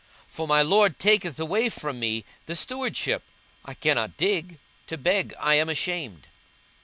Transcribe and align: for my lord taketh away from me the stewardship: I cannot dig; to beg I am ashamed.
for 0.27 0.47
my 0.47 0.63
lord 0.63 0.97
taketh 0.97 1.39
away 1.39 1.69
from 1.69 1.99
me 1.99 2.25
the 2.47 2.55
stewardship: 2.55 3.21
I 3.63 3.75
cannot 3.75 4.17
dig; 4.17 4.57
to 4.87 4.97
beg 4.97 5.35
I 5.39 5.53
am 5.53 5.69
ashamed. 5.69 6.25